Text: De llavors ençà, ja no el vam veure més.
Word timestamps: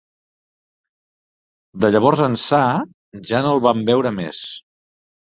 De 1.85 1.93
llavors 1.97 2.25
ençà, 2.31 2.65
ja 3.33 3.45
no 3.47 3.55
el 3.59 3.65
vam 3.71 3.89
veure 3.95 4.19
més. 4.21 4.47